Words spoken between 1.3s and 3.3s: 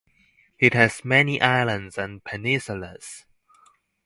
islands and peninsulas.